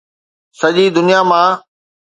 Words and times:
سڄي 0.59 0.85
دنيا 0.95 1.19
مان 1.29 1.49